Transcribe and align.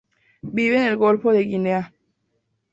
Vive 0.57 0.77
en 0.79 0.85
el 0.87 0.97
Golfo 0.97 1.31
de 1.31 1.41
Guinea. 1.43 1.93